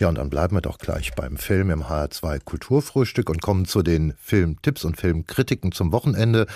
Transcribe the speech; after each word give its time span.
Ja, 0.00 0.08
und 0.08 0.18
dann 0.18 0.28
bleiben 0.28 0.56
wir 0.56 0.60
doch 0.60 0.78
gleich 0.78 1.14
beim 1.14 1.36
Film 1.36 1.70
im 1.70 1.84
HR2 1.84 2.40
Kulturfrühstück 2.44 3.30
und 3.30 3.40
kommen 3.40 3.64
zu 3.64 3.80
den 3.84 4.14
Filmtipps 4.18 4.84
und 4.84 4.96
Filmkritiken 4.96 5.70
zum 5.70 5.92
Wochenende. 5.92 6.46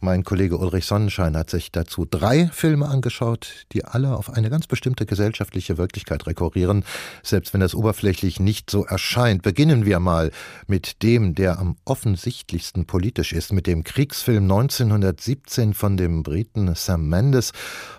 Mein 0.00 0.24
Kollege 0.24 0.58
Ulrich 0.58 0.84
Sonnenschein 0.84 1.34
hat 1.34 1.48
sich 1.48 1.72
dazu 1.72 2.04
drei 2.04 2.48
Filme 2.52 2.86
angeschaut, 2.86 3.64
die 3.72 3.86
alle 3.86 4.14
auf 4.14 4.28
eine 4.28 4.50
ganz 4.50 4.66
bestimmte 4.66 5.06
gesellschaftliche 5.06 5.78
Wirklichkeit 5.78 6.26
rekurrieren, 6.26 6.84
selbst 7.22 7.54
wenn 7.54 7.62
das 7.62 7.74
oberflächlich 7.74 8.40
nicht 8.40 8.68
so 8.68 8.84
erscheint. 8.84 9.40
Beginnen 9.40 9.86
wir 9.86 9.98
mal 9.98 10.30
mit 10.66 11.02
dem, 11.02 11.34
der 11.34 11.58
am 11.58 11.76
offensichtlichsten 11.86 12.84
politisch 12.84 13.32
ist, 13.32 13.54
mit 13.54 13.66
dem 13.66 13.84
Kriegsfilm 13.84 14.42
1917 14.42 15.72
von 15.72 15.96
dem 15.96 16.22
Briten 16.22 16.74
Sam 16.74 17.08
Mendes. 17.08 17.52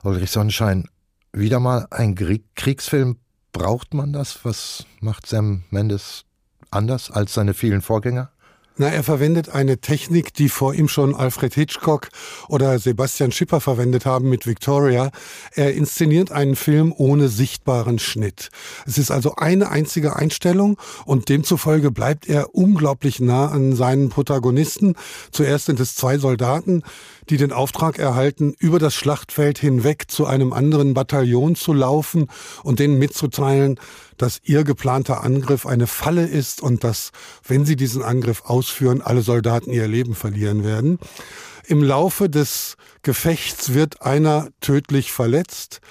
Ulrich 0.04 0.30
Sonnenschein, 0.30 0.86
wieder 1.32 1.60
mal 1.60 1.88
ein 1.90 2.14
Kriegsfilm 2.54 3.18
Braucht 3.54 3.94
man 3.94 4.12
das? 4.12 4.44
Was 4.44 4.86
macht 5.00 5.28
Sam 5.28 5.64
Mendes 5.70 6.26
anders 6.72 7.10
als 7.10 7.36
seine 7.36 7.54
vielen 7.54 7.82
Vorgänger? 7.82 8.33
Na, 8.76 8.88
er 8.88 9.04
verwendet 9.04 9.50
eine 9.50 9.78
Technik, 9.78 10.34
die 10.34 10.50
vor 10.50 10.74
ihm 10.74 10.88
schon 10.88 11.14
Alfred 11.14 11.54
Hitchcock 11.54 12.10
oder 12.48 12.80
Sebastian 12.80 13.32
Schipper 13.32 13.62
verwendet 13.62 14.08
haben 14.08 14.30
mit 14.30 14.48
Victoria. 14.48 15.12
Er 15.54 15.76
inszeniert 15.76 16.32
einen 16.32 16.56
Film 16.56 16.92
ohne 16.98 17.28
sichtbaren 17.28 18.00
Schnitt. 18.00 18.50
Es 18.88 18.98
ist 18.98 19.12
also 19.12 19.36
eine 19.36 19.70
einzige 19.70 20.16
Einstellung 20.16 20.80
und 21.06 21.30
demzufolge 21.30 21.92
bleibt 21.92 22.28
er 22.28 22.56
unglaublich 22.56 23.20
nah 23.20 23.48
an 23.50 23.76
seinen 23.76 24.10
Protagonisten. 24.10 24.96
Zuerst 25.30 25.68
sind 25.68 25.80
es 25.80 25.94
zwei 25.96 26.18
Soldaten, 26.18 26.82
die 27.30 27.38
den 27.38 27.52
Auftrag 27.52 28.00
erhalten, 28.00 28.56
über 28.58 28.80
das 28.80 28.96
Schlachtfeld 28.96 29.60
hinweg 29.60 30.10
zu 30.10 30.26
einem 30.26 30.52
anderen 30.52 30.96
Bataillon 30.96 31.56
zu 31.56 31.74
laufen 31.74 32.28
und 32.64 32.80
denen 32.80 32.98
mitzuteilen, 32.98 33.80
dass 34.18 34.40
ihr 34.44 34.64
geplanter 34.64 35.24
Angriff 35.24 35.66
eine 35.66 35.88
Falle 35.88 36.26
ist 36.26 36.62
und 36.62 36.84
dass, 36.84 37.12
wenn 37.48 37.66
sie 37.66 37.76
diesen 37.76 38.04
Angriff 38.04 38.44
ausführen, 38.64 39.02
alle 39.02 39.22
Soldaten 39.22 39.72
ihr 39.72 39.88
Leben 39.90 40.16
verlieren 40.16 40.64
werden. 40.64 40.98
Im 41.66 41.84
Laufe 41.84 42.30
des 42.30 42.78
Gefechts 43.02 43.74
wird 43.74 44.02
einer 44.02 44.48
tödlich 44.62 45.12
verletzt, 45.12 45.82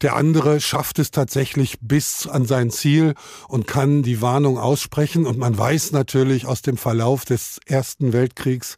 der 0.00 0.14
andere 0.14 0.60
schafft 0.60 1.00
es 1.00 1.10
tatsächlich 1.10 1.78
bis 1.80 2.28
an 2.28 2.46
sein 2.46 2.70
Ziel 2.70 3.14
und 3.48 3.66
kann 3.66 4.02
die 4.02 4.22
Warnung 4.22 4.58
aussprechen. 4.58 5.26
Und 5.26 5.38
man 5.38 5.58
weiß 5.58 5.90
natürlich 5.92 6.46
aus 6.46 6.62
dem 6.62 6.76
Verlauf 6.76 7.24
des 7.24 7.58
Ersten 7.66 8.12
Weltkriegs, 8.12 8.76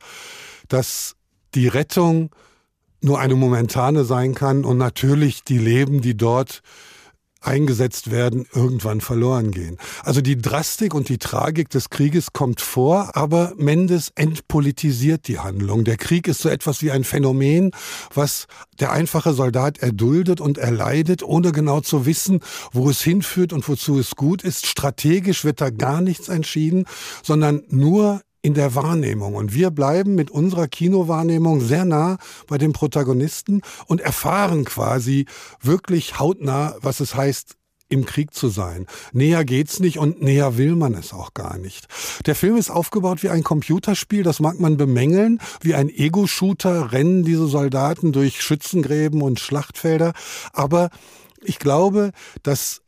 dass 0.69 1.15
die 1.55 1.69
Rettung 1.69 2.31
nur 3.03 3.21
eine 3.21 3.35
momentane 3.35 4.05
sein 4.05 4.35
kann 4.35 4.65
und 4.65 4.79
natürlich 4.79 5.45
die 5.45 5.59
Leben, 5.59 6.01
die 6.01 6.17
dort 6.17 6.63
eingesetzt 7.43 8.11
werden, 8.11 8.47
irgendwann 8.55 9.01
verloren 9.01 9.51
gehen. 9.51 9.79
Also 10.03 10.21
die 10.21 10.37
Drastik 10.41 10.95
und 10.95 11.09
die 11.09 11.19
Tragik 11.19 11.71
des 11.71 11.91
Krieges 11.91 12.33
kommt 12.33 12.61
vor, 12.61 13.17
aber 13.17 13.53
Mendes 13.57 14.13
entpolitisiert 14.15 15.29
die 15.29 15.39
Handlung. 15.39 15.85
Der 15.85 15.97
Krieg 15.97 16.29
ist 16.29 16.41
so 16.41 16.49
etwas 16.49 16.83
wie 16.83 16.91
ein 16.91 17.05
Phänomen, 17.05 17.73
was 18.15 18.47
der 18.81 18.93
einfache 18.93 19.35
Soldat 19.35 19.79
erduldet 19.79 20.41
und 20.41 20.59
erleidet, 20.59 21.23
ohne 21.23 21.53
genau 21.53 21.81
zu 21.81 22.07
wissen, 22.07 22.41
wo 22.73 22.91
es 22.91 23.03
hinführt 23.03 23.53
und 23.53 23.69
wozu 23.69 23.99
es 23.99 24.17
gut 24.17 24.43
ist. 24.43 24.67
Strategisch 24.67 25.45
wird 25.45 25.61
da 25.61 25.71
gar 25.71 26.01
nichts 26.01 26.29
entschieden, 26.29 26.87
sondern 27.23 27.63
nur 27.69 28.23
in 28.43 28.55
der 28.55 28.75
Wahrnehmung. 28.75 29.35
Und 29.35 29.55
wir 29.55 29.71
bleiben 29.71 30.15
mit 30.15 30.31
unserer 30.31 30.69
Kinowahrnehmung 30.69 31.61
sehr 31.61 31.85
nah 31.85 32.19
bei 32.49 32.59
den 32.59 32.73
Protagonisten 32.73 33.63
und 33.87 34.01
erfahren 34.01 34.65
quasi 34.65 35.27
wirklich 35.61 36.19
hautnah, 36.19 36.77
was 36.81 37.01
es 37.01 37.15
heißt, 37.15 37.57
im 37.93 38.07
Krieg 38.07 38.35
zu 38.35 38.49
sein. 38.49 38.87
Näher 39.13 39.45
geht's 39.45 39.79
nicht 39.79 39.99
und 39.99 40.23
näher 40.23 40.57
will 40.57 40.75
man 40.77 40.95
es 40.95 41.13
auch 41.13 41.35
gar 41.35 41.59
nicht. 41.59 41.87
Der 42.25 42.35
Film 42.35 42.57
ist 42.57 42.71
aufgebaut 42.71 43.23
wie 43.23 43.29
ein 43.29 43.45
Computerspiel, 43.45 44.23
das 44.23 44.41
mag 44.41 44.59
man 44.59 44.79
bemängeln, 44.79 45.41
wie 45.61 45.75
ein 45.75 45.91
Ego-Shooter 45.91 46.93
rennen 46.93 47.23
diese 47.23 47.47
Soldaten 47.47 48.13
durch 48.13 48.41
Schützengräben 48.41 49.21
und 49.21 49.41
Schlachtfelder, 49.41 50.15
aber 50.55 50.89
ich 51.43 51.59
glaube, 51.59 52.13
dass 52.43 52.81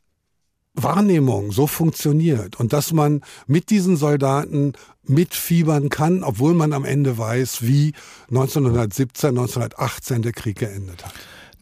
Wahrnehmung 0.75 1.53
so 1.53 1.67
funktioniert 1.67 2.59
und 2.59 2.73
dass 2.73 2.93
man 2.93 3.23
mit 3.47 3.71
diesen 3.71 3.97
Soldaten 3.97 4.73
mitfiebern 5.05 5.89
kann, 5.89 6.23
obwohl 6.23 6.55
man 6.55 6.73
am 6.73 6.85
Ende 6.85 7.17
weiß, 7.17 7.63
wie 7.63 7.93
1917, 8.31 9.31
1918 9.31 10.23
der 10.23 10.33
Krieg 10.33 10.59
geendet 10.59 11.05
hat 11.05 11.15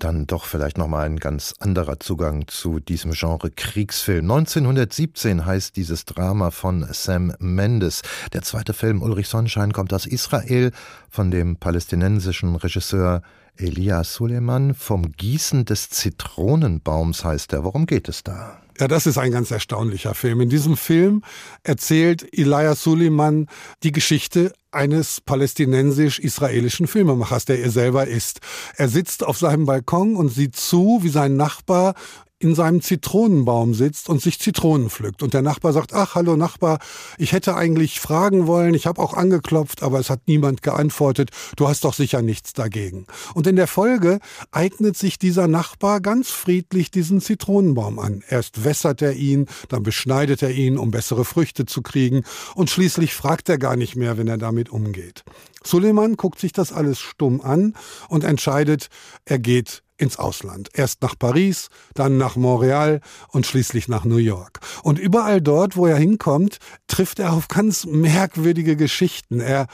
dann 0.03 0.27
doch 0.27 0.47
vielleicht 0.47 0.79
noch 0.79 0.89
mal 0.89 1.07
ein 1.07 1.19
ganz 1.19 1.55
anderer 1.61 2.01
Zugang 2.01 2.49
zu 2.49 2.81
diesem 2.81 3.13
Genre 3.13 3.51
Kriegsfilm. 3.51 4.29
1917 4.31 5.47
heißt 5.47 5.77
dieses 5.77 6.05
Drama 6.05 6.51
von 6.51 6.87
Sam 6.91 7.35
Mendes. 7.39 8.03
Der 8.33 8.43
zweite 8.43 8.75
Film 8.75 9.01
Ulrich 9.01 9.29
Sonnenschein 9.29 9.73
kommt 9.73 9.93
aus 9.93 10.07
Israel 10.07 10.73
von 11.09 11.31
dem 11.31 11.57
palästinensischen 11.57 12.57
Regisseur 12.57 13.23
Elia 13.57 14.03
Suleiman. 14.03 14.75
Vom 14.75 15.13
Gießen 15.13 15.67
des 15.67 15.91
Zitronenbaums 15.91 17.25
heißt 17.25 17.53
er. 17.53 17.63
Worum 17.63 17.87
geht 17.87 18.09
es 18.09 18.25
da? 18.25 18.61
Ja, 18.83 18.89
das 18.89 19.07
ist 19.07 19.17
ein 19.17 19.31
ganz 19.31 19.53
erstaunlicher 19.53 20.13
Film. 20.13 20.41
In 20.41 20.49
diesem 20.49 20.77
Film 20.77 21.23
erzählt 21.63 22.27
Elia 22.37 22.75
Suleiman 22.75 23.47
die 23.85 23.93
Geschichte 23.93 24.53
eines 24.73 25.21
palästinensisch-israelischen 25.21 26.89
Filmemachers, 26.89 27.45
der 27.45 27.61
er 27.61 27.71
selber 27.71 28.09
ist. 28.09 28.41
Er 28.75 28.89
sitzt 28.89 29.23
auf 29.23 29.39
seinem 29.39 29.67
Balkon 29.67 30.17
und 30.17 30.31
sieht 30.31 30.57
zu, 30.57 30.99
wie 31.03 31.11
sein 31.11 31.37
Nachbar 31.37 31.95
in 32.43 32.55
seinem 32.55 32.83
Zitronenbaum 32.83 33.73
sitzt 33.75 34.09
und 34.09 34.21
sich 34.21 34.41
Zitronen 34.41 34.91
pflückt. 34.91 35.23
Und 35.23 35.33
der 35.33 35.43
Nachbar 35.43 35.73
sagt, 35.73 35.93
ach, 35.95 36.17
hallo 36.17 36.37
Nachbar, 36.37 36.81
ich 37.17 37.33
hätte 37.33 37.55
eigentlich 37.55 38.01
fragen 38.01 38.47
wollen, 38.47 38.75
ich 38.75 38.87
habe 38.87 39.01
auch 39.01 39.15
angeklopft, 39.15 39.83
aber 39.83 40.01
es 40.01 40.11
hat 40.11 40.23
niemand 40.27 40.63
geantwortet, 40.63 41.31
du 41.57 41.69
hast 41.69 41.85
doch 41.85 41.95
sicher 41.95 42.21
nichts 42.21 42.53
dagegen. 42.53 43.07
Und 43.35 43.47
in 43.47 43.57
der 43.57 43.69
Folge 43.69 44.19
eignet 44.51 44.97
sich 44.97 45.19
dieser 45.19 45.47
Nachbar 45.47 46.01
ganz 46.01 46.31
friedlich 46.31 46.91
diesen 46.91 47.21
Zitronenbaum 47.21 47.99
an. 47.99 48.25
Erst 48.29 48.65
wässert 48.65 49.03
er 49.03 49.13
ihn, 49.13 49.47
dann 49.69 49.85
beschneidet 49.85 50.43
er 50.43 50.51
ihn, 50.51 50.79
um 50.79 50.91
bessere 50.91 51.25
Früchte 51.25 51.65
zu 51.65 51.83
kriegen, 51.83 52.25
und 52.55 52.71
schließlich 52.71 53.15
fragt 53.15 53.49
er 53.49 53.59
gar 53.59 53.77
nicht 53.77 53.95
mehr, 53.95 54.19
wenn 54.19 54.29
er 54.29 54.39
damit 54.39 54.71
umgeht. 54.71 55.23
Suleiman 55.65 56.17
guckt 56.17 56.41
sich 56.41 56.53
das 56.53 56.73
alles 56.73 56.99
stumm 56.99 57.41
an 57.41 57.75
und 58.09 58.25
entscheidet, 58.25 58.89
er 59.25 59.39
geht 59.39 59.83
ins 60.03 60.19
Ausland. 60.19 60.69
Erst 60.75 61.01
nach 61.01 61.17
Paris, 61.17 61.69
dann 61.95 62.19
nach 62.19 62.35
Montreal 62.37 63.01
und 63.29 63.47
schließlich 63.47 63.89
nach 63.89 64.05
New 64.05 64.17
York. 64.17 64.59
Und 64.83 64.99
überall 64.99 65.41
dort, 65.41 65.77
wo 65.77 65.87
er 65.87 65.97
hinkommt, 65.97 66.59
trifft 66.89 67.21
er 67.21 67.33
auf 67.33 67.47
ganz 67.47 67.87
merkwürdige 67.87 68.77
Geschichten. 68.77 69.41
Er 69.41 69.69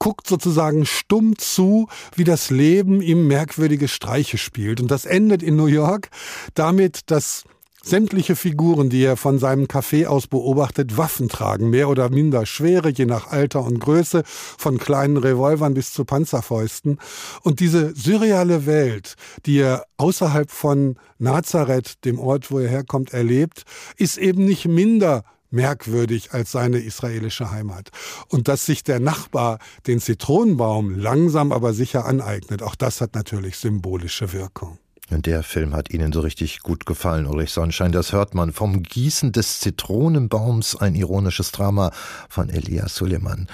guckt 0.00 0.26
sozusagen 0.26 0.84
stumm 0.84 1.38
zu, 1.38 1.88
wie 2.16 2.24
das 2.24 2.50
Leben 2.50 3.00
ihm 3.00 3.28
merkwürdige 3.28 3.86
Streiche 3.86 4.38
spielt. 4.38 4.80
Und 4.80 4.90
das 4.90 5.06
endet 5.06 5.42
in 5.42 5.54
New 5.54 5.66
York 5.66 6.10
damit, 6.54 7.10
dass 7.12 7.44
Sämtliche 7.86 8.34
Figuren, 8.34 8.88
die 8.88 9.02
er 9.02 9.18
von 9.18 9.38
seinem 9.38 9.66
Café 9.66 10.06
aus 10.06 10.26
beobachtet, 10.26 10.96
Waffen 10.96 11.28
tragen, 11.28 11.68
mehr 11.68 11.90
oder 11.90 12.08
minder 12.08 12.46
schwere, 12.46 12.88
je 12.88 13.04
nach 13.04 13.26
Alter 13.26 13.62
und 13.62 13.78
Größe, 13.78 14.22
von 14.24 14.78
kleinen 14.78 15.18
Revolvern 15.18 15.74
bis 15.74 15.92
zu 15.92 16.06
Panzerfäusten. 16.06 16.98
Und 17.42 17.60
diese 17.60 17.94
surreale 17.94 18.64
Welt, 18.64 19.16
die 19.44 19.58
er 19.58 19.84
außerhalb 19.98 20.50
von 20.50 20.96
Nazareth, 21.18 22.04
dem 22.06 22.18
Ort, 22.18 22.50
wo 22.50 22.58
er 22.58 22.70
herkommt, 22.70 23.12
erlebt, 23.12 23.64
ist 23.98 24.16
eben 24.16 24.46
nicht 24.46 24.66
minder 24.66 25.22
merkwürdig 25.50 26.32
als 26.32 26.52
seine 26.52 26.78
israelische 26.78 27.50
Heimat. 27.50 27.90
Und 28.28 28.48
dass 28.48 28.64
sich 28.64 28.82
der 28.82 28.98
Nachbar 28.98 29.58
den 29.86 30.00
Zitronenbaum 30.00 30.98
langsam 30.98 31.52
aber 31.52 31.74
sicher 31.74 32.06
aneignet, 32.06 32.62
auch 32.62 32.76
das 32.76 33.02
hat 33.02 33.14
natürlich 33.14 33.58
symbolische 33.58 34.32
Wirkung. 34.32 34.78
Und 35.10 35.26
der 35.26 35.42
Film 35.42 35.74
hat 35.74 35.90
Ihnen 35.90 36.12
so 36.12 36.20
richtig 36.20 36.60
gut 36.60 36.86
gefallen, 36.86 37.26
Ulrich 37.26 37.52
Sonnenschein. 37.52 37.92
Das 37.92 38.12
hört 38.12 38.34
man. 38.34 38.52
Vom 38.52 38.82
Gießen 38.82 39.32
des 39.32 39.60
Zitronenbaums, 39.60 40.76
ein 40.76 40.94
ironisches 40.94 41.52
Drama 41.52 41.92
von 42.30 42.48
Elias 42.48 42.94
Suleiman. 42.94 43.46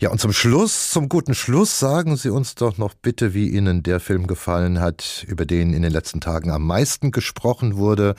Ja, 0.00 0.10
und 0.10 0.20
zum 0.20 0.32
Schluss, 0.32 0.90
zum 0.90 1.08
guten 1.08 1.34
Schluss, 1.34 1.78
sagen 1.78 2.16
Sie 2.16 2.30
uns 2.30 2.56
doch 2.56 2.76
noch 2.76 2.94
bitte, 2.94 3.34
wie 3.34 3.48
Ihnen 3.48 3.84
der 3.84 4.00
Film 4.00 4.26
gefallen 4.26 4.80
hat, 4.80 5.24
über 5.28 5.46
den 5.46 5.74
in 5.74 5.82
den 5.82 5.92
letzten 5.92 6.20
Tagen 6.20 6.50
am 6.50 6.66
meisten 6.66 7.12
gesprochen 7.12 7.76
wurde. 7.76 8.16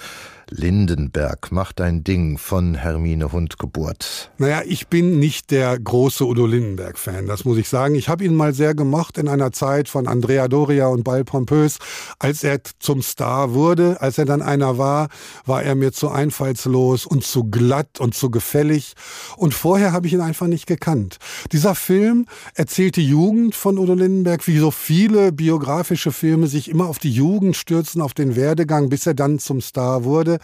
Lindenberg 0.49 1.51
macht 1.51 1.81
ein 1.81 2.03
Ding 2.03 2.37
von 2.37 2.75
Hermine 2.75 3.31
Hundgeburt. 3.31 4.31
Naja, 4.37 4.61
ich 4.65 4.87
bin 4.87 5.19
nicht 5.19 5.51
der 5.51 5.77
große 5.77 6.25
Udo 6.25 6.45
Lindenberg-Fan, 6.45 7.27
das 7.27 7.43
muss 7.43 7.57
ich 7.57 7.67
sagen. 7.67 7.95
Ich 7.95 8.07
habe 8.07 8.23
ihn 8.23 8.33
mal 8.33 8.53
sehr 8.53 8.73
gemocht 8.73 9.17
in 9.17 9.27
einer 9.27 9.51
Zeit 9.51 9.89
von 9.89 10.07
Andrea 10.07 10.47
Doria 10.47 10.87
und 10.87 11.03
Ball 11.03 11.25
Pompös. 11.25 11.79
Als 12.19 12.43
er 12.43 12.61
zum 12.79 13.01
Star 13.01 13.53
wurde, 13.53 14.01
als 14.01 14.17
er 14.17 14.25
dann 14.25 14.41
einer 14.41 14.77
war, 14.77 15.09
war 15.45 15.63
er 15.63 15.75
mir 15.75 15.91
zu 15.91 16.09
einfallslos 16.09 17.05
und 17.05 17.25
zu 17.25 17.45
glatt 17.45 17.99
und 17.99 18.15
zu 18.15 18.31
gefällig. 18.31 18.93
Und 19.35 19.53
vorher 19.53 19.91
habe 19.91 20.07
ich 20.07 20.13
ihn 20.13 20.21
einfach 20.21 20.47
nicht 20.47 20.65
gekannt. 20.65 21.17
Dieser 21.51 21.75
Film 21.75 22.25
erzählt 22.53 22.95
die 22.95 23.07
Jugend 23.07 23.53
von 23.53 23.77
Udo 23.77 23.93
Lindenberg, 23.93 24.47
wie 24.47 24.57
so 24.57 24.71
viele 24.71 25.31
biografische 25.31 26.11
Filme 26.11 26.47
sich 26.47 26.69
immer 26.69 26.87
auf 26.87 26.99
die 26.99 27.11
Jugend 27.11 27.57
stürzen, 27.57 28.01
auf 28.01 28.13
den 28.13 28.35
Werdegang, 28.35 28.89
bis 28.89 29.05
er 29.05 29.13
dann 29.13 29.39
zum 29.39 29.61
Star 29.61 30.03
wurde. 30.03 30.36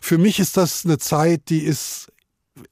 Für 0.00 0.18
mich 0.18 0.38
ist 0.38 0.56
das 0.56 0.84
eine 0.84 0.98
Zeit, 0.98 1.48
die 1.48 1.60
ist 1.60 2.12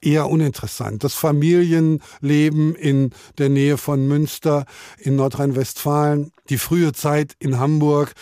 eher 0.00 0.28
uninteressant. 0.28 1.04
Das 1.04 1.14
Familienleben 1.14 2.74
in 2.74 3.10
der 3.38 3.48
Nähe 3.48 3.78
von 3.78 4.06
Münster 4.06 4.66
in 4.98 5.16
Nordrhein-Westfalen, 5.16 6.32
die 6.48 6.58
frühe 6.58 6.92
Zeit 6.92 7.34
in 7.38 7.58
Hamburg, 7.58 8.12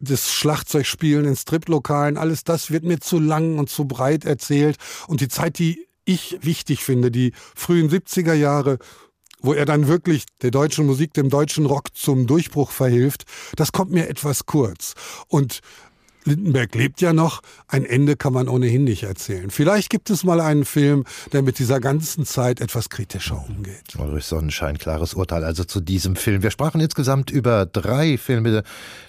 das 0.00 0.32
Schlagzeugspielen 0.32 1.24
in 1.24 1.36
Striplokalen, 1.36 2.16
alles 2.16 2.44
das 2.44 2.70
wird 2.70 2.84
mir 2.84 3.00
zu 3.00 3.18
lang 3.18 3.58
und 3.58 3.70
zu 3.70 3.86
breit 3.86 4.24
erzählt. 4.24 4.76
Und 5.06 5.20
die 5.20 5.28
Zeit, 5.28 5.58
die 5.58 5.86
ich 6.04 6.38
wichtig 6.42 6.84
finde, 6.84 7.10
die 7.10 7.32
frühen 7.54 7.90
70er 7.90 8.34
Jahre, 8.34 8.78
wo 9.40 9.52
er 9.52 9.66
dann 9.66 9.88
wirklich 9.88 10.24
der 10.42 10.50
deutschen 10.50 10.86
Musik, 10.86 11.12
dem 11.14 11.28
deutschen 11.28 11.66
Rock 11.66 11.94
zum 11.94 12.26
Durchbruch 12.26 12.70
verhilft, 12.70 13.24
das 13.56 13.72
kommt 13.72 13.90
mir 13.90 14.08
etwas 14.08 14.46
kurz. 14.46 14.94
Und 15.28 15.60
Lindenberg 16.24 16.74
lebt 16.74 17.00
ja 17.00 17.12
noch. 17.12 17.42
Ein 17.68 17.84
Ende 17.84 18.16
kann 18.16 18.32
man 18.32 18.48
ohnehin 18.48 18.84
nicht 18.84 19.02
erzählen. 19.02 19.50
Vielleicht 19.50 19.90
gibt 19.90 20.10
es 20.10 20.24
mal 20.24 20.40
einen 20.40 20.64
Film, 20.64 21.04
der 21.32 21.42
mit 21.42 21.58
dieser 21.58 21.80
ganzen 21.80 22.24
Zeit 22.24 22.60
etwas 22.60 22.88
kritischer 22.88 23.44
umgeht. 23.46 23.96
Ulrich 23.98 24.24
Sonnenschein, 24.24 24.78
klares 24.78 25.14
Urteil 25.14 25.44
also 25.44 25.64
zu 25.64 25.80
diesem 25.80 26.16
Film. 26.16 26.42
Wir 26.42 26.50
sprachen 26.50 26.80
insgesamt 26.80 27.30
über 27.30 27.66
drei 27.66 28.16
Filme, 28.16 28.62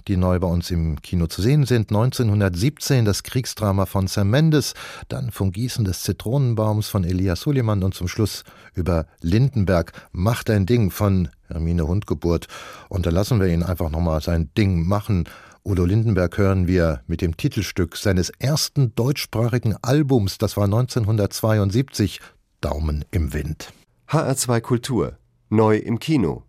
die 0.07 0.17
neu 0.17 0.39
bei 0.39 0.47
uns 0.47 0.71
im 0.71 1.01
Kino 1.01 1.27
zu 1.27 1.41
sehen 1.41 1.65
sind. 1.65 1.89
1917 1.89 3.05
das 3.05 3.23
Kriegsdrama 3.23 3.85
von 3.85 4.07
Sam 4.07 4.29
Mendes, 4.29 4.73
dann 5.07 5.31
Vom 5.31 5.51
Gießen 5.51 5.85
des 5.85 6.03
Zitronenbaums 6.03 6.87
von 6.87 7.03
Elias 7.03 7.41
Suleiman 7.41 7.83
und 7.83 7.93
zum 7.93 8.07
Schluss 8.07 8.43
über 8.73 9.05
Lindenberg, 9.21 9.93
Macht 10.11 10.49
ein 10.49 10.65
Ding 10.65 10.91
von 10.91 11.29
Hermine 11.47 11.87
Hundgeburt. 11.87 12.47
Und 12.89 13.05
da 13.05 13.09
lassen 13.09 13.39
wir 13.39 13.47
ihn 13.47 13.63
einfach 13.63 13.89
nochmal 13.89 14.21
sein 14.21 14.49
Ding 14.57 14.85
machen 14.87 15.25
Udo 15.67 15.83
Lindenberg 15.83 16.37
hören 16.37 16.67
wir 16.67 17.01
mit 17.07 17.21
dem 17.21 17.37
Titelstück 17.37 17.97
seines 17.97 18.29
ersten 18.37 18.93
deutschsprachigen 18.93 19.75
Albums, 19.81 20.37
das 20.37 20.57
war 20.57 20.65
1972, 20.65 22.21
Daumen 22.61 23.03
im 23.09 23.33
Wind. 23.33 23.73
HR2 24.07 24.61
Kultur, 24.61 25.17
neu 25.49 25.77
im 25.77 25.97
Kino. 25.97 26.43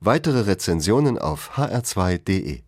Weitere 0.00 0.40
Rezensionen 0.40 1.16
auf 1.16 1.52
hr2.de 1.56 2.62